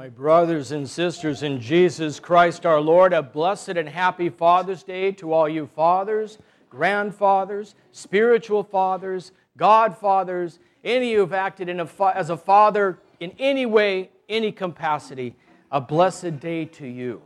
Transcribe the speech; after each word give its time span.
My 0.00 0.08
brothers 0.08 0.72
and 0.72 0.88
sisters 0.88 1.42
in 1.42 1.60
Jesus 1.60 2.18
Christ 2.20 2.64
our 2.64 2.80
Lord, 2.80 3.12
a 3.12 3.20
blessed 3.20 3.76
and 3.76 3.86
happy 3.86 4.30
Father's 4.30 4.82
Day 4.82 5.12
to 5.12 5.34
all 5.34 5.46
you 5.46 5.66
fathers, 5.66 6.38
grandfathers, 6.70 7.74
spiritual 7.92 8.62
fathers, 8.62 9.32
godfathers, 9.58 10.58
any 10.82 11.12
who 11.12 11.20
have 11.20 11.34
acted 11.34 11.68
a 11.68 11.84
fa- 11.84 12.14
as 12.16 12.30
a 12.30 12.38
father 12.38 12.98
in 13.20 13.32
any 13.38 13.66
way, 13.66 14.08
any 14.26 14.52
capacity. 14.52 15.36
A 15.70 15.82
blessed 15.82 16.40
day 16.40 16.64
to 16.64 16.86
you. 16.86 17.20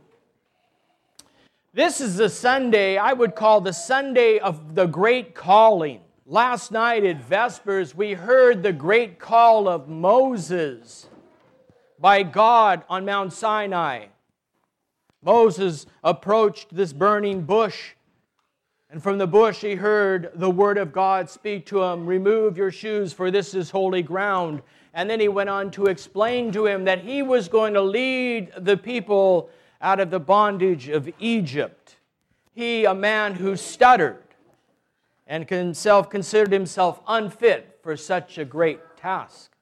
This 1.73 2.01
is 2.01 2.17
the 2.17 2.27
Sunday 2.27 2.97
I 2.97 3.13
would 3.13 3.35
call 3.35 3.61
the 3.61 3.71
Sunday 3.71 4.37
of 4.37 4.75
the 4.75 4.85
great 4.85 5.33
calling. 5.33 6.01
Last 6.25 6.73
night 6.73 7.05
at 7.05 7.23
Vespers, 7.23 7.95
we 7.95 8.15
heard 8.15 8.63
the 8.63 8.73
great 8.73 9.17
call 9.17 9.69
of 9.69 9.87
Moses 9.87 11.07
by 11.99 12.23
God 12.23 12.83
on 12.89 13.05
Mount 13.05 13.33
Sinai. 13.33 14.07
Moses 15.21 15.85
approached 16.03 16.75
this 16.75 16.93
burning 16.93 17.41
bush, 17.41 17.93
and 18.89 19.01
from 19.01 19.17
the 19.17 19.27
bush 19.27 19.61
he 19.61 19.75
heard 19.75 20.31
the 20.35 20.49
word 20.49 20.77
of 20.77 20.93
God 20.93 21.29
speak 21.29 21.65
to 21.67 21.81
him 21.81 22.05
Remove 22.05 22.57
your 22.57 22.71
shoes, 22.71 23.11
for 23.11 23.31
this 23.31 23.53
is 23.53 23.71
holy 23.71 24.03
ground. 24.03 24.61
And 24.93 25.09
then 25.09 25.19
he 25.19 25.27
went 25.27 25.49
on 25.49 25.71
to 25.71 25.87
explain 25.87 26.51
to 26.53 26.65
him 26.67 26.85
that 26.85 27.01
he 27.01 27.21
was 27.21 27.49
going 27.49 27.73
to 27.73 27.81
lead 27.81 28.51
the 28.57 28.77
people 28.77 29.49
out 29.81 29.99
of 29.99 30.09
the 30.09 30.19
bondage 30.19 30.87
of 30.87 31.09
Egypt. 31.19 31.97
He, 32.53 32.85
a 32.85 32.93
man 32.93 33.33
who 33.33 33.57
stuttered 33.57 34.23
and 35.27 35.49
himself 35.49 36.09
considered 36.09 36.51
himself 36.51 37.01
unfit 37.07 37.79
for 37.81 37.97
such 37.97 38.37
a 38.37 38.45
great 38.45 38.79
task. 38.95 39.54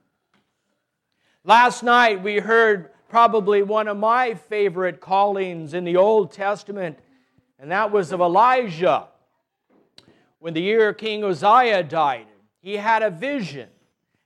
Last 1.46 1.84
night 1.84 2.24
we 2.24 2.38
heard 2.38 2.92
probably 3.10 3.64
one 3.64 3.90
of 3.90 3.98
my 3.98 4.34
favorite 4.34 5.02
callings 5.02 5.74
in 5.74 5.84
the 5.84 5.98
Old 5.98 6.32
Testament, 6.32 6.98
and 7.60 7.70
that 7.70 7.92
was 7.92 8.14
of 8.14 8.22
Elijah. 8.22 9.10
When 10.40 10.54
the 10.54 10.62
year 10.62 10.94
King 10.94 11.22
Uzziah 11.22 11.84
died, 11.84 12.28
he 12.62 12.78
had 12.78 13.04
a 13.04 13.10
vision, 13.10 13.68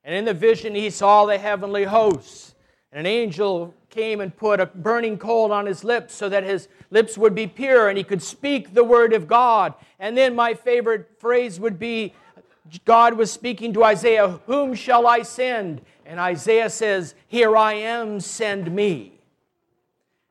and 0.04 0.14
in 0.14 0.26
the 0.26 0.34
vision 0.36 0.76
he 0.76 0.92
saw 0.92 1.26
the 1.26 1.40
heavenly 1.40 1.86
hosts. 1.86 2.54
And 2.92 3.00
an 3.00 3.12
angel 3.12 3.74
came 3.90 4.22
and 4.22 4.38
put 4.38 4.60
a 4.60 4.68
burning 4.68 5.18
coal 5.18 5.52
on 5.52 5.66
his 5.66 5.84
lips 5.84 6.14
so 6.14 6.30
that 6.30 6.44
his 6.44 6.68
lips 6.92 7.18
would 7.18 7.34
be 7.34 7.48
pure 7.48 7.90
and 7.90 7.98
he 7.98 8.04
could 8.04 8.22
speak 8.22 8.76
the 8.76 8.84
word 8.84 9.14
of 9.14 9.28
God. 9.28 9.74
And 9.98 10.16
then 10.16 10.36
my 10.36 10.54
favorite 10.54 11.20
phrase 11.20 11.60
would 11.60 11.80
be 11.80 12.14
God 12.86 13.16
was 13.16 13.32
speaking 13.32 13.74
to 13.74 13.84
Isaiah, 13.84 14.40
Whom 14.46 14.74
shall 14.74 15.08
I 15.08 15.24
send? 15.24 15.82
And 16.06 16.20
Isaiah 16.20 16.70
says, 16.70 17.16
Here 17.28 17.56
I 17.56 17.74
am, 17.74 18.20
send 18.20 18.74
me. 18.74 19.20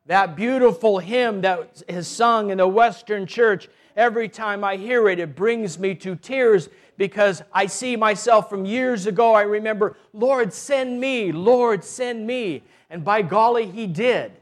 That 0.06 0.36
beautiful 0.36 0.98
hymn 0.98 1.40
that 1.42 1.82
is 1.88 2.06
sung 2.06 2.50
in 2.50 2.58
the 2.58 2.68
Western 2.68 3.26
church, 3.26 3.68
every 3.96 4.28
time 4.28 4.62
I 4.62 4.76
hear 4.76 5.08
it, 5.08 5.18
it 5.18 5.34
brings 5.34 5.78
me 5.78 5.94
to 5.96 6.14
tears 6.16 6.68
because 6.96 7.42
I 7.52 7.66
see 7.66 7.96
myself 7.96 8.48
from 8.48 8.64
years 8.64 9.06
ago. 9.06 9.34
I 9.34 9.42
remember, 9.42 9.96
Lord, 10.12 10.52
send 10.52 11.00
me, 11.00 11.32
Lord, 11.32 11.84
send 11.84 12.26
me. 12.26 12.62
And 12.88 13.04
by 13.04 13.22
golly, 13.22 13.66
He 13.66 13.86
did. 13.86 14.32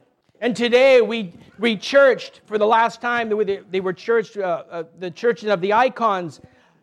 And 0.41 0.55
today 0.55 1.01
we, 1.01 1.33
we 1.59 1.77
churched 1.77 2.43
for 2.47 2.59
the 2.59 2.67
last 2.67 3.01
time, 3.01 3.31
they 3.71 3.81
were 3.81 3.93
churched, 3.93 4.37
uh, 4.37 4.65
uh, 4.71 4.83
the 4.99 5.11
churches 5.11 5.49
of 5.49 5.61
the 5.61 5.73
icons 5.73 6.41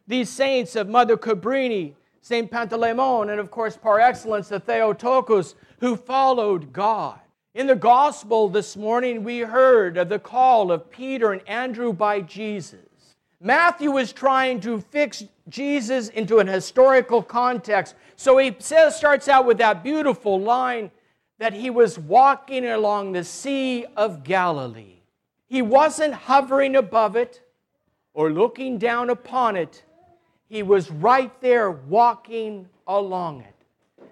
these 0.07 0.29
saints 0.29 0.75
of 0.75 0.89
Mother 0.89 1.17
Cabrini, 1.17 1.93
St. 2.21 2.51
Panteleimon, 2.51 3.31
and 3.31 3.39
of 3.39 3.49
course, 3.51 3.77
par 3.77 3.99
excellence, 3.99 4.49
the 4.49 4.59
Theotokos, 4.59 5.55
who 5.79 5.95
followed 5.95 6.71
God. 6.71 7.19
In 7.53 7.67
the 7.67 7.75
gospel 7.75 8.47
this 8.47 8.77
morning, 8.77 9.23
we 9.23 9.39
heard 9.39 9.97
of 9.97 10.09
the 10.09 10.19
call 10.19 10.71
of 10.71 10.89
Peter 10.89 11.33
and 11.33 11.47
Andrew 11.47 11.91
by 11.91 12.21
Jesus. 12.21 12.79
Matthew 13.41 13.97
is 13.97 14.13
trying 14.13 14.59
to 14.61 14.79
fix 14.79 15.23
Jesus 15.49 16.09
into 16.09 16.39
an 16.39 16.47
historical 16.47 17.23
context. 17.23 17.95
So 18.15 18.37
he 18.37 18.55
says, 18.59 18.95
starts 18.95 19.27
out 19.27 19.45
with 19.45 19.57
that 19.57 19.83
beautiful 19.83 20.39
line 20.39 20.91
that 21.39 21.53
he 21.53 21.71
was 21.71 21.97
walking 21.97 22.65
along 22.67 23.11
the 23.11 23.23
Sea 23.23 23.85
of 23.97 24.23
Galilee. 24.23 24.99
He 25.47 25.63
wasn't 25.63 26.13
hovering 26.13 26.75
above 26.75 27.15
it 27.15 27.41
or 28.13 28.31
looking 28.31 28.77
down 28.77 29.09
upon 29.09 29.55
it. 29.55 29.83
He 30.51 30.63
was 30.63 30.91
right 30.91 31.31
there 31.39 31.71
walking 31.71 32.67
along 32.85 33.39
it. 33.39 33.55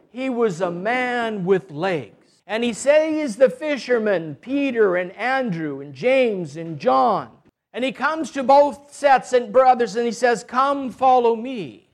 He 0.10 0.30
was 0.30 0.62
a 0.62 0.72
man 0.72 1.44
with 1.44 1.70
legs. 1.70 2.44
And 2.48 2.64
he 2.64 2.72
says 2.72 3.36
the 3.36 3.50
fishermen, 3.50 4.36
Peter 4.36 4.96
and 4.96 5.12
Andrew 5.18 5.82
and 5.82 5.94
James 5.94 6.56
and 6.56 6.80
John. 6.80 7.30
And 7.74 7.84
he 7.84 7.92
comes 7.92 8.32
to 8.32 8.44
both 8.44 8.94
sets 8.94 9.34
and 9.34 9.52
brothers 9.52 9.98
and 9.98 10.06
he 10.06 10.14
says, 10.14 10.46
Come, 10.46 10.92
follow 10.92 11.36
me. 11.36 11.90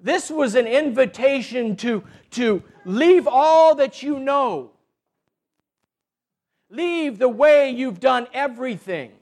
This 0.00 0.28
was 0.28 0.56
an 0.56 0.66
invitation 0.66 1.76
to, 1.76 2.02
to 2.32 2.60
leave 2.84 3.28
all 3.28 3.76
that 3.76 4.02
you 4.02 4.18
know. 4.18 4.72
Leave 6.68 7.20
the 7.20 7.28
way 7.28 7.70
you've 7.70 8.00
done 8.00 8.26
everything. 8.34 9.12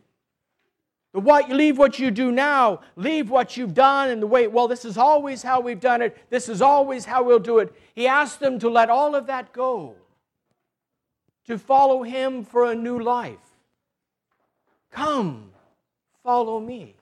What 1.18 1.50
leave 1.50 1.78
what 1.78 1.98
you 1.98 2.10
do 2.10 2.30
now, 2.30 2.80
leave 2.96 3.30
what 3.30 3.56
you've 3.56 3.74
done 3.74 4.10
and 4.10 4.22
the 4.22 4.26
way, 4.26 4.46
well, 4.46 4.68
this 4.68 4.84
is 4.84 4.96
always 4.96 5.42
how 5.42 5.60
we've 5.60 5.80
done 5.80 6.02
it, 6.02 6.16
this 6.30 6.48
is 6.48 6.62
always 6.62 7.04
how 7.04 7.22
we'll 7.22 7.38
do 7.38 7.58
it. 7.58 7.74
He 7.94 8.06
asked 8.06 8.40
them 8.40 8.58
to 8.60 8.68
let 8.68 8.90
all 8.90 9.14
of 9.14 9.26
that 9.26 9.52
go, 9.52 9.94
to 11.46 11.58
follow 11.58 12.02
him 12.02 12.44
for 12.44 12.70
a 12.70 12.74
new 12.74 12.98
life. 12.98 13.38
Come, 14.90 15.50
follow 16.22 16.60
me. 16.60 16.94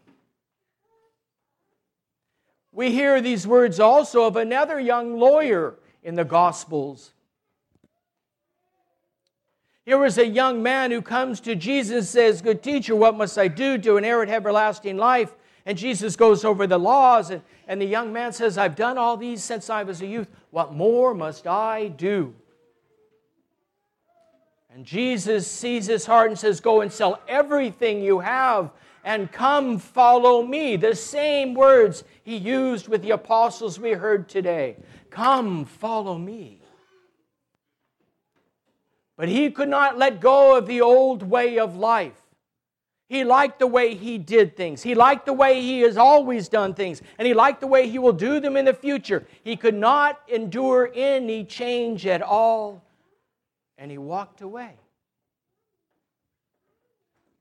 We 2.72 2.93
hear 2.93 3.21
these 3.21 3.47
words 3.47 3.81
also 3.81 4.25
of 4.25 4.37
another 4.37 4.78
young 4.78 5.19
lawyer 5.19 5.77
in 6.03 6.15
the 6.15 6.25
Gospels 6.25 7.12
here 9.87 9.99
was 9.99 10.19
a 10.19 10.27
young 10.27 10.65
man 10.65 10.91
who 10.91 11.01
comes 11.01 11.39
to 11.41 11.55
Jesus 11.55 11.97
and 11.97 12.05
says, 12.05 12.43
Good 12.43 12.61
teacher, 12.61 12.97
what 12.97 13.17
must 13.17 13.39
I 13.39 13.47
do 13.47 13.79
to 13.79 13.97
inherit 13.97 14.29
everlasting 14.29 14.97
life? 14.97 15.33
And 15.65 15.79
Jesus 15.79 16.17
goes 16.17 16.45
over 16.45 16.67
the 16.67 16.79
laws, 16.79 17.31
and, 17.31 17.41
and 17.69 17.81
the 17.81 17.87
young 17.87 18.13
man 18.13 18.33
says, 18.33 18.59
I've 18.59 18.75
done 18.75 18.99
all 18.99 19.17
these 19.17 19.45
since 19.45 19.71
I 19.71 19.85
was 19.85 20.03
a 20.03 20.07
youth. 20.07 20.29
What 20.51 20.75
more 20.75 21.15
must 21.15 21.47
I 21.47 21.87
do? 21.87 22.35
And 24.75 24.85
Jesus 24.85 25.49
sees 25.49 25.87
his 25.87 26.05
heart 26.05 26.31
and 26.31 26.39
says, 26.39 26.61
Go 26.61 26.81
and 26.81 26.93
sell 26.93 27.21
everything 27.29 28.03
you 28.03 28.19
have 28.19 28.71
and 29.05 29.31
come 29.31 29.79
follow 29.79 30.43
me. 30.43 30.75
The 30.75 30.97
same 30.97 31.55
words 31.55 32.03
he 32.25 32.37
used 32.37 32.89
with 32.89 33.03
the 33.03 33.13
apostles 33.13 33.79
we 33.79 33.93
heard 33.93 34.29
today. 34.29 34.77
Come 35.11 35.65
follow 35.65 36.19
me. 36.19 36.61
But 39.16 39.28
he 39.28 39.50
could 39.50 39.69
not 39.69 39.99
let 39.99 40.21
go 40.21 40.56
of 40.56 40.66
the 40.66 40.81
old 40.81 41.22
way 41.22 41.59
of 41.59 41.77
life. 41.77 42.21
He 43.09 43.22
liked 43.22 43.60
the 43.60 43.66
way 43.66 43.94
he 43.94 44.19
did 44.19 44.56
things. 44.56 44.82
He 44.82 44.94
liked 44.94 45.27
the 45.27 45.32
way 45.32 45.60
he 45.60 45.81
has 45.82 45.97
always 45.97 46.49
done 46.49 46.75
things. 46.75 47.03
And 47.19 47.27
he 47.27 47.34
liked 47.34 47.60
the 47.60 47.66
way 47.66 47.88
he 47.88 47.99
will 47.99 48.12
do 48.12 48.41
them 48.41 48.56
in 48.56 48.65
the 48.65 48.75
future. 48.75 49.27
He 49.44 49.56
could 49.56 49.77
not 49.77 50.21
endure 50.28 50.91
any 50.93 51.44
change 51.44 52.04
at 52.06 52.21
all. 52.21 52.82
And 53.78 53.91
he 53.91 53.99
walked 53.99 54.41
away. 54.41 54.75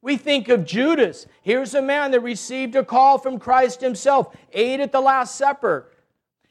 We 0.04 0.18
think 0.18 0.50
of 0.50 0.66
Judas. 0.66 1.26
Here's 1.42 1.74
a 1.74 1.82
man 1.82 2.12
that 2.12 2.20
received 2.20 2.76
a 2.76 2.86
call 2.86 3.18
from 3.18 3.40
Christ 3.40 3.82
himself, 3.82 4.36
ate 4.54 4.80
at 4.80 4.92
the 4.92 5.02
Last 5.02 5.36
Supper. 5.36 5.92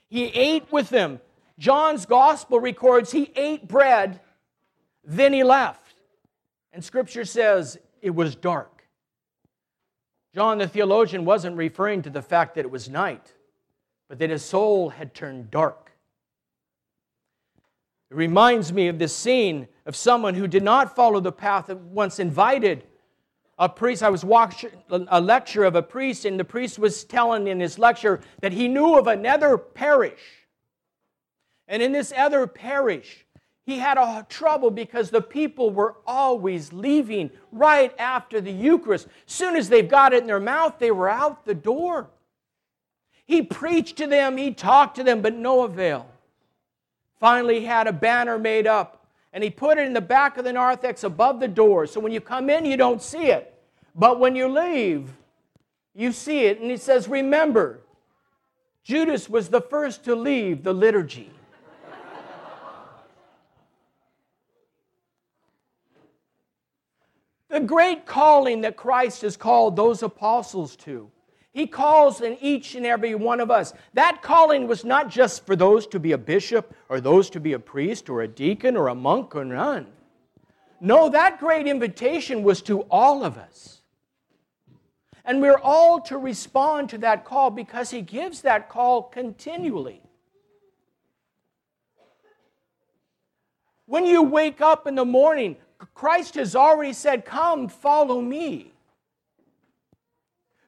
He 0.08 0.24
ate 0.24 0.72
with 0.72 0.88
them. 0.88 1.20
John's 1.56 2.04
gospel 2.04 2.58
records 2.58 3.12
he 3.12 3.30
ate 3.36 3.68
bread 3.68 4.18
then 5.04 5.32
he 5.32 5.44
left. 5.44 5.95
And 6.72 6.83
scripture 6.83 7.24
says 7.24 7.78
it 8.03 8.15
was 8.15 8.34
dark. 8.34 8.84
John 10.34 10.59
the 10.59 10.66
theologian 10.66 11.24
wasn't 11.24 11.56
referring 11.56 12.03
to 12.03 12.10
the 12.10 12.22
fact 12.22 12.56
that 12.56 12.65
it 12.65 12.71
was 12.71 12.89
night, 12.89 13.33
but 14.09 14.18
that 14.18 14.30
his 14.30 14.45
soul 14.45 14.91
had 14.91 15.15
turned 15.15 15.51
dark. 15.51 15.92
It 18.10 18.16
reminds 18.16 18.72
me 18.72 18.89
of 18.89 18.98
this 18.98 19.15
scene 19.15 19.68
of 19.86 19.95
someone 19.95 20.34
who 20.34 20.48
did 20.48 20.62
not 20.62 20.97
follow 20.97 21.21
the 21.21 21.33
path 21.33 21.71
once 21.71 22.18
invited 22.18 22.84
a 23.59 23.68
priest. 23.68 24.03
I 24.03 24.10
was 24.10 24.24
watching 24.24 24.71
a 24.91 25.21
lecture 25.21 25.65
of 25.65 25.77
a 25.77 25.83
priest, 25.83 26.24
and 26.24 26.39
the 26.39 26.45
priest 26.45 26.78
was 26.78 27.04
telling 27.04 27.47
in 27.47 27.60
his 27.60 27.78
lecture 27.78 28.21
that 28.41 28.53
he 28.53 28.66
knew 28.66 28.98
of 28.98 29.06
another 29.06 29.56
parish. 29.56 30.21
And 31.68 31.83
in 31.83 31.92
this 31.92 32.12
other 32.16 32.47
parish, 32.47 33.23
he 33.65 33.78
had 33.78 33.97
a 33.97 34.27
trouble 34.28 34.71
because 34.71 35.11
the 35.11 35.22
people 35.22 35.71
were 35.71 35.97
always 36.07 36.72
leaving 36.72 37.31
right 37.51 37.95
after 37.99 38.41
the 38.41 38.53
Eucharist. 38.53 39.09
Soon 39.25 39.57
as 39.57 39.71
they've 39.71 39.89
got 39.89 40.13
it 40.13 40.21
in 40.21 40.27
their 40.27 40.41
mouth, 40.41 40.75
they 40.78 40.91
were 40.91 41.09
out 41.09 41.47
the 41.47 41.55
door. 41.55 42.11
He 43.25 43.41
preached 43.41 43.97
to 43.97 44.07
them, 44.07 44.37
he 44.37 44.53
talked 44.53 44.97
to 44.97 45.05
them, 45.05 45.22
but 45.22 45.34
no 45.34 45.63
avail. 45.63 46.07
Finally, 47.19 47.61
he 47.61 47.66
had 47.66 47.87
a 47.87 47.93
banner 47.93 48.39
made 48.39 48.66
up, 48.66 49.07
and 49.33 49.43
he 49.43 49.49
put 49.49 49.78
it 49.78 49.87
in 49.87 49.95
the 49.95 50.01
back 50.01 50.37
of 50.37 50.45
the 50.45 50.53
narthex 50.53 51.05
above 51.05 51.41
the 51.41 51.49
door. 51.49 51.87
So 51.87 52.01
when 52.01 52.13
you 52.13 52.21
come 52.21 52.51
in, 52.51 52.66
you 52.66 52.77
don't 52.77 53.01
see 53.01 53.28
it. 53.28 53.55
But 53.95 54.21
when 54.21 54.37
you 54.37 54.49
leave, 54.49 55.11
you 55.95 56.13
see 56.13 56.41
it. 56.41 56.61
And 56.61 56.71
he 56.71 56.77
says, 56.77 57.09
Remember, 57.09 57.81
Judas 58.83 59.31
was 59.31 59.49
the 59.49 59.63
first 59.63 60.05
to 60.05 60.15
leave 60.15 60.65
the 60.65 60.75
liturgy. 60.75 61.31
The 67.54 67.60
great 67.60 68.04
calling 68.04 68.62
that 68.62 68.74
Christ 68.77 69.22
has 69.22 69.36
called 69.36 69.77
those 69.77 70.03
apostles 70.03 70.74
to. 70.78 71.09
He 71.53 71.68
calls 71.68 72.21
in 72.21 72.36
each 72.41 72.74
and 72.74 72.84
every 72.84 73.15
one 73.15 73.39
of 73.39 73.48
us. 73.48 73.72
That 73.92 74.22
calling 74.22 74.66
was 74.66 74.84
not 74.84 75.09
just 75.09 75.47
for 75.47 75.54
those 75.54 75.86
to 75.86 76.01
be 76.01 76.10
a 76.10 76.18
bishop 76.18 76.74
or 76.89 77.01
those 77.01 77.30
to 77.30 77.39
be 77.39 77.53
a 77.53 77.60
priest 77.60 78.10
or 78.10 78.22
a 78.22 78.27
deacon 78.27 78.77
or 78.77 78.89
a 78.89 78.95
monk 78.97 79.36
or 79.36 79.45
nun. 79.45 79.86
No, 80.80 81.09
that 81.10 81.39
great 81.39 81.68
invitation 81.68 82.42
was 82.42 82.60
to 82.62 82.80
all 82.91 83.24
of 83.24 83.39
us. 83.39 83.83
And 85.24 85.41
we're 85.41 85.60
all 85.62 86.01
to 86.01 86.18
respond 86.18 86.89
to 86.89 86.98
that 86.98 87.24
call 87.24 87.51
because 87.51 87.89
He 87.92 88.03
gives 88.03 88.41
that 88.41 88.68
call 88.68 89.01
continually. 89.01 90.03
When 93.86 94.06
you 94.06 94.24
wake 94.24 94.60
up 94.60 94.89
in 94.89 94.97
the 94.97 95.04
morning, 95.04 95.54
Christ 95.94 96.34
has 96.34 96.56
already 96.56 96.92
said, 96.92 97.24
Come, 97.24 97.68
follow 97.68 98.21
me. 98.21 98.72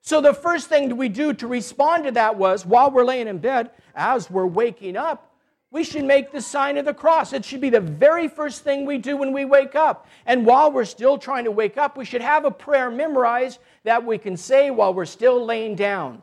So 0.03 0.21
the 0.21 0.35
first 0.35 0.69
thing 0.69 0.97
we 0.97 1.09
do 1.09 1.33
to 1.35 1.47
respond 1.47 2.05
to 2.05 2.13
that 2.13 2.37
was 2.37 2.65
while 2.65 2.91
we're 2.91 3.05
laying 3.05 3.27
in 3.27 3.39
bed, 3.39 3.71
as 3.95 4.31
we're 4.31 4.47
waking 4.47 4.97
up, 4.97 5.33
we 5.73 5.83
should 5.83 6.05
make 6.05 6.31
the 6.31 6.41
sign 6.41 6.79
of 6.79 6.85
the 6.85 6.95
cross. 6.95 7.33
It 7.33 7.45
should 7.45 7.61
be 7.61 7.71
the 7.71 7.81
very 7.81 8.29
first 8.29 8.63
thing 8.63 8.87
we 8.87 8.99
do 8.99 9.17
when 9.17 9.33
we 9.33 9.45
wake 9.45 9.75
up. 9.75 10.07
And 10.25 10.47
while 10.47 10.71
we're 10.71 10.85
still 10.85 11.19
trying 11.19 11.45
to 11.45 11.51
wake 11.51 11.77
up, 11.77 11.97
we 11.97 12.05
should 12.05 12.21
have 12.21 12.45
a 12.45 12.51
prayer 12.51 12.89
memorized 12.89 13.59
that 13.83 14.05
we 14.05 14.17
can 14.17 14.37
say 14.37 14.71
while 14.71 14.95
we're 14.95 15.07
still 15.07 15.45
laying 15.45 15.75
down. 15.75 16.23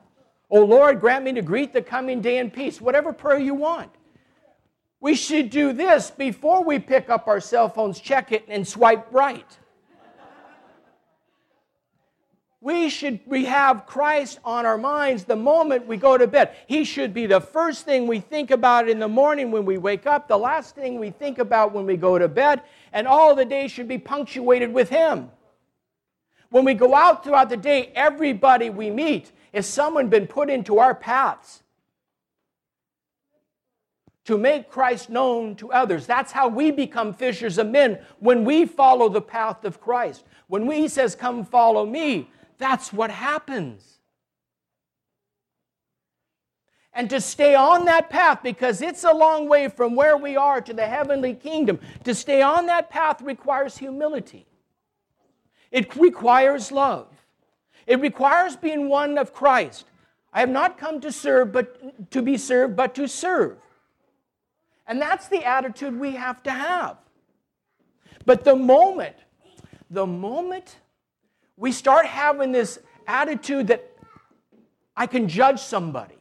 Oh 0.50 0.64
Lord, 0.64 1.02
grant 1.02 1.26
me 1.26 1.34
to 1.34 1.42
greet 1.42 1.74
the 1.74 1.82
coming 1.82 2.22
day 2.22 2.38
in 2.38 2.52
peace. 2.52 2.80
Whatever 2.80 3.12
prayer 3.12 3.40
you 3.40 3.54
want. 3.54 3.92
We 5.04 5.16
should 5.16 5.50
do 5.50 5.74
this 5.74 6.12
before 6.12 6.64
we 6.64 6.80
pick 6.80 7.10
up 7.10 7.28
our 7.28 7.42
cell 7.42 7.68
phones, 7.68 8.00
check 8.00 8.32
it, 8.32 8.46
and 8.48 8.66
swipe 8.66 9.06
right. 9.12 9.46
We 12.62 12.90
should 12.90 13.20
we 13.26 13.44
have 13.44 13.86
Christ 13.86 14.40
on 14.46 14.66
our 14.66 14.78
minds 14.78 15.26
the 15.26 15.36
moment 15.36 15.88
we 15.88 15.98
go 15.98 16.18
to 16.18 16.26
bed. 16.26 16.56
He 16.68 16.86
should 16.86 17.14
be 17.14 17.26
the 17.26 17.42
first 17.42 17.84
thing 17.84 18.08
we 18.08 18.22
think 18.22 18.50
about 18.50 18.88
in 18.88 19.00
the 19.00 19.10
morning 19.10 19.52
when 19.52 19.66
we 19.66 19.78
wake 19.78 20.08
up, 20.08 20.30
the 20.30 20.38
last 20.38 20.74
thing 20.74 20.98
we 20.98 21.10
think 21.10 21.38
about 21.38 21.74
when 21.74 21.86
we 21.86 21.98
go 21.98 22.18
to 22.18 22.30
bed, 22.30 22.62
and 22.94 23.06
all 23.06 23.36
the 23.36 23.44
day 23.44 23.68
should 23.68 23.90
be 23.90 23.98
punctuated 23.98 24.74
with 24.74 24.88
Him. 24.88 25.30
When 26.50 26.64
we 26.64 26.76
go 26.76 26.96
out 26.96 27.26
throughout 27.26 27.50
the 27.50 27.58
day, 27.58 27.92
everybody 27.94 28.70
we 28.70 28.90
meet 28.90 29.34
is 29.52 29.68
someone 29.68 30.08
been 30.08 30.28
put 30.28 30.50
into 30.50 30.80
our 30.80 30.96
paths 30.96 31.63
to 34.26 34.38
make 34.38 34.70
Christ 34.70 35.10
known 35.10 35.56
to 35.56 35.72
others. 35.72 36.06
That's 36.06 36.32
how 36.32 36.48
we 36.48 36.72
become 36.72 37.14
fishers 37.14 37.58
of 37.58 37.68
men 37.68 38.00
when 38.20 38.46
we 38.46 38.66
follow 38.66 39.10
the 39.10 39.22
path 39.22 39.66
of 39.66 39.82
Christ. 39.82 40.24
When 40.48 40.66
we 40.66 40.88
says 40.88 41.16
come 41.16 41.44
follow 41.44 41.86
me, 41.86 42.30
that's 42.58 42.94
what 42.94 43.12
happens. 43.12 44.00
And 46.94 47.10
to 47.10 47.20
stay 47.20 47.56
on 47.56 47.86
that 47.86 48.10
path 48.10 48.42
because 48.44 48.82
it's 48.82 49.04
a 49.04 49.14
long 49.14 49.50
way 49.50 49.68
from 49.68 49.96
where 49.96 50.16
we 50.16 50.38
are 50.38 50.62
to 50.62 50.74
the 50.74 50.86
heavenly 50.86 51.34
kingdom. 51.34 51.80
To 52.04 52.14
stay 52.14 52.42
on 52.42 52.68
that 52.68 52.90
path 52.90 53.22
requires 53.22 53.78
humility. 53.78 54.46
It 55.72 55.96
requires 55.96 56.72
love. 56.72 57.08
It 57.88 58.00
requires 58.00 58.56
being 58.56 58.90
one 58.90 59.18
of 59.18 59.34
Christ. 59.34 59.86
I 60.32 60.40
have 60.40 60.50
not 60.50 60.78
come 60.78 61.02
to 61.02 61.12
serve 61.12 61.52
but 61.52 62.12
to 62.12 62.22
be 62.22 62.38
served 62.38 62.76
but 62.76 62.94
to 62.96 63.08
serve. 63.08 63.58
And 64.88 65.02
that's 65.02 65.28
the 65.28 65.44
attitude 65.46 65.98
we 66.00 66.12
have 66.12 66.44
to 66.44 66.52
have. 66.52 66.98
But 68.26 68.44
the 68.44 68.56
moment, 68.56 69.16
the 69.90 70.06
moment 70.06 70.78
we 71.58 71.72
start 71.72 72.06
having 72.06 72.52
this 72.52 72.80
attitude 73.08 73.68
that 73.68 73.90
I 74.96 75.08
can 75.08 75.28
judge 75.28 75.60
somebody, 75.60 76.18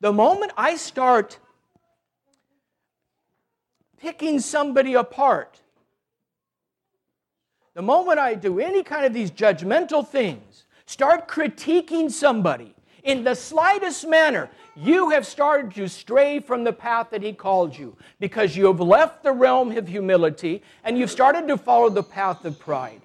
the 0.00 0.12
moment 0.12 0.52
I 0.56 0.76
start 0.76 1.38
picking 3.98 4.40
somebody 4.40 4.94
apart, 4.94 5.60
the 7.74 7.82
moment 7.82 8.18
I 8.18 8.34
do 8.34 8.60
any 8.60 8.82
kind 8.82 9.04
of 9.04 9.12
these 9.12 9.30
judgmental 9.30 10.06
things, 10.06 10.64
start 10.86 11.26
critiquing 11.26 12.10
somebody 12.10 12.74
in 13.04 13.22
the 13.22 13.34
slightest 13.34 14.08
manner, 14.08 14.50
you 14.74 15.10
have 15.10 15.26
started 15.26 15.72
to 15.74 15.88
stray 15.88 16.40
from 16.40 16.64
the 16.64 16.72
path 16.72 17.10
that 17.10 17.22
He 17.22 17.32
called 17.32 17.76
you 17.76 17.96
because 18.18 18.56
you 18.56 18.66
have 18.66 18.80
left 18.80 19.22
the 19.22 19.30
realm 19.30 19.76
of 19.76 19.86
humility 19.86 20.62
and 20.82 20.98
you've 20.98 21.10
started 21.10 21.46
to 21.48 21.56
follow 21.56 21.90
the 21.90 22.02
path 22.02 22.44
of 22.44 22.58
pride. 22.58 23.02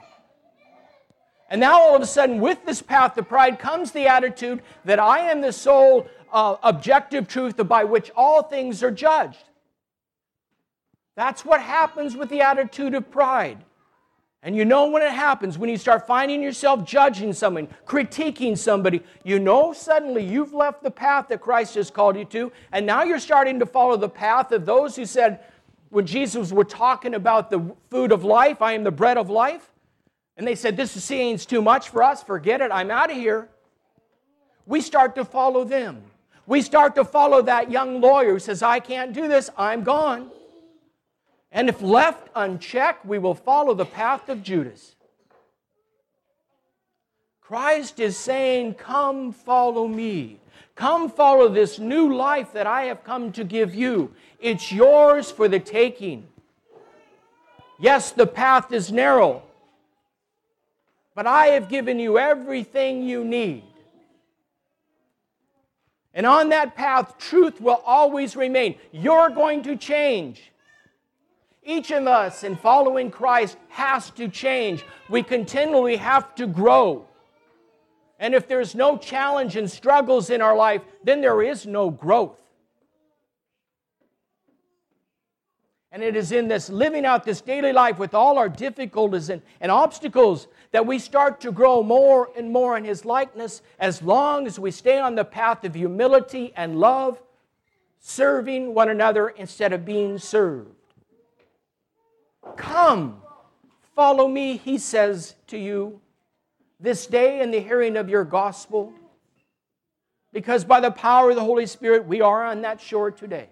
And 1.52 1.60
now, 1.60 1.80
all 1.80 1.96
of 1.96 2.02
a 2.02 2.08
sudden, 2.08 2.40
with 2.40 2.66
this 2.66 2.82
path 2.82 3.18
of 3.18 3.28
pride 3.28 3.60
comes 3.60 3.92
the 3.92 4.08
attitude 4.08 4.62
that 4.86 5.00
I 5.00 5.32
am 5.32 5.42
the 5.42 5.52
sole 5.52 6.08
uh, 6.32 6.58
objective 6.64 7.28
truth 7.28 7.56
by 7.68 7.84
which 7.84 8.12
all 8.16 8.44
things 8.44 8.84
are 8.84 8.92
judged. 8.92 9.44
That's 11.16 11.44
what 11.44 11.60
happens 11.60 12.16
with 12.16 12.30
the 12.30 12.42
attitude 12.42 12.94
of 12.94 13.12
pride. 13.12 13.66
And 14.42 14.56
you 14.56 14.64
know 14.64 14.90
when 14.90 15.02
it 15.02 15.12
happens, 15.12 15.58
when 15.58 15.70
you 15.70 15.78
start 15.78 16.08
finding 16.08 16.42
yourself 16.42 16.86
judging 16.86 17.34
someone, 17.34 17.68
critiquing 17.86 18.58
somebody, 18.58 19.04
you 19.26 19.38
know 19.38 19.74
suddenly 19.74 20.24
you've 20.24 20.54
left 20.54 20.82
the 20.82 20.92
path 20.92 21.28
that 21.28 21.42
Christ 21.42 21.76
has 21.76 21.92
called 21.92 22.16
you 22.16 22.24
to, 22.26 22.52
and 22.72 22.86
now 22.86 23.04
you're 23.04 23.20
starting 23.20 23.60
to 23.60 23.66
follow 23.66 23.98
the 23.98 24.08
path 24.08 24.54
of 24.54 24.66
those 24.66 24.96
who 24.96 25.06
said, 25.06 25.42
when 25.90 26.06
Jesus 26.06 26.54
was 26.54 26.68
talking 26.70 27.16
about 27.16 27.50
the 27.50 27.76
food 27.90 28.12
of 28.12 28.24
life, 28.24 28.62
I 28.62 28.74
am 28.74 28.84
the 28.84 28.92
bread 28.92 29.18
of 29.18 29.30
life, 29.30 29.70
and 30.38 30.48
they 30.48 30.56
said, 30.56 30.78
This 30.78 30.92
seems 30.92 31.46
too 31.46 31.62
much 31.62 31.90
for 31.90 32.02
us, 32.02 32.24
forget 32.24 32.62
it, 32.62 32.72
I'm 32.72 32.92
out 32.92 33.12
of 33.12 33.18
here. 33.18 33.50
We 34.66 34.82
start 34.82 35.16
to 35.16 35.26
follow 35.26 35.64
them. 35.64 36.04
We 36.46 36.62
start 36.62 36.96
to 36.96 37.04
follow 37.04 37.42
that 37.42 37.72
young 37.72 38.02
lawyer 38.02 38.34
who 38.34 38.40
says, 38.40 38.64
I 38.64 38.80
can't 38.80 39.14
do 39.14 39.28
this, 39.28 39.50
I'm 39.58 39.84
gone. 39.84 40.32
And 41.52 41.70
if 41.70 41.82
left 41.82 42.30
unchecked, 42.36 43.06
we 43.06 43.18
will 43.18 43.34
follow 43.34 43.74
the 43.74 43.86
path 43.86 44.30
of 44.30 44.44
Judas. 44.44 44.96
Christ 47.42 48.00
is 48.00 48.16
saying, 48.16 48.76
Come 48.76 49.32
follow 49.32 49.88
me. 49.88 50.40
Come 50.76 51.10
follow 51.10 51.50
this 51.50 51.80
new 51.80 52.16
life 52.16 52.54
that 52.54 52.68
I 52.68 52.84
have 52.84 53.04
come 53.04 53.32
to 53.34 53.44
give 53.44 53.74
you. 53.76 54.14
It's 54.40 54.72
yours 54.72 55.32
for 55.32 55.48
the 55.48 55.60
taking. 55.60 56.28
Yes, 57.80 58.12
the 58.12 58.28
path 58.28 58.72
is 58.72 58.92
narrow, 58.92 59.42
but 61.16 61.26
I 61.26 61.48
have 61.48 61.70
given 61.70 61.98
you 61.98 62.20
everything 62.20 63.04
you 63.04 63.26
need. 63.26 63.64
And 66.14 66.26
on 66.26 66.50
that 66.50 66.76
path, 66.76 67.18
truth 67.18 67.60
will 67.60 67.82
always 67.86 68.36
remain. 68.36 68.76
You're 68.92 69.30
going 69.30 69.64
to 69.64 69.76
change. 69.76 70.52
Each 71.64 71.92
of 71.92 72.08
us 72.08 72.44
in 72.44 72.56
following 72.56 73.12
Christ 73.12 73.58
has 73.70 74.10
to 74.12 74.28
change. 74.28 74.84
We 75.10 75.24
continually 75.24 75.98
have 75.98 76.34
to 76.36 76.48
grow. 76.48 77.06
And 78.20 78.34
if 78.34 78.48
there's 78.48 78.76
no 78.76 78.98
challenge 78.98 79.56
and 79.56 79.70
struggles 79.70 80.30
in 80.30 80.42
our 80.42 80.56
life, 80.56 80.82
then 81.04 81.22
there 81.22 81.42
is 81.42 81.66
no 81.66 81.90
growth. 81.90 82.38
And 85.92 86.04
it 86.04 86.16
is 86.16 86.32
in 86.32 86.48
this 86.48 86.70
living 86.70 87.06
out 87.06 87.24
this 87.24 87.42
daily 87.42 87.74
life 87.74 87.98
with 87.98 88.14
all 88.14 88.38
our 88.38 88.50
difficulties 88.50 89.30
and, 89.30 89.42
and 89.60 89.72
obstacles 89.72 90.48
that 90.72 90.86
we 90.86 91.00
start 91.00 91.42
to 91.42 91.52
grow 91.52 91.82
more 91.82 92.30
and 92.38 92.52
more 92.52 92.78
in 92.78 92.84
His 92.84 93.06
likeness 93.06 93.64
as 93.80 94.02
long 94.02 94.46
as 94.46 94.60
we 94.60 94.70
stay 94.70 95.00
on 95.00 95.16
the 95.16 95.26
path 95.26 95.64
of 95.64 95.74
humility 95.74 96.54
and 96.56 96.80
love, 96.80 97.20
serving 98.00 98.76
one 98.76 98.90
another 98.90 99.30
instead 99.30 99.74
of 99.74 99.84
being 99.84 100.20
served. 100.20 100.79
Come, 102.60 103.22
follow 103.96 104.28
me, 104.28 104.58
he 104.58 104.78
says 104.78 105.36
to 105.48 105.58
you, 105.58 106.02
this 106.80 107.08
day 107.08 107.42
in 107.42 107.52
the 107.52 107.60
hearing 107.60 107.96
of 107.96 108.10
your 108.10 108.26
gospel. 108.26 108.94
Because 110.34 110.66
by 110.66 110.82
the 110.82 110.92
power 110.92 111.32
of 111.32 111.38
the 111.38 111.44
Holy 111.44 111.66
Spirit, 111.66 112.06
we 112.06 112.22
are 112.22 112.46
on 112.46 112.62
that 112.62 112.80
shore 112.80 113.12
today. 113.12 113.50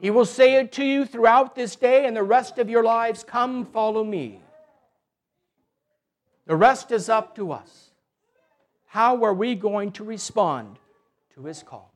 He 0.00 0.10
will 0.10 0.26
say 0.26 0.56
it 0.56 0.72
to 0.72 0.84
you 0.84 1.06
throughout 1.06 1.54
this 1.54 1.76
day 1.76 2.04
and 2.04 2.16
the 2.16 2.22
rest 2.22 2.58
of 2.58 2.68
your 2.68 2.82
lives 2.82 3.24
Come, 3.24 3.64
follow 3.64 4.04
me. 4.04 4.40
The 6.46 6.56
rest 6.56 6.90
is 6.90 7.08
up 7.08 7.36
to 7.36 7.52
us. 7.52 7.90
How 8.86 9.24
are 9.24 9.32
we 9.32 9.54
going 9.54 9.92
to 9.92 10.04
respond 10.04 10.78
to 11.34 11.44
his 11.44 11.62
call? 11.62 11.93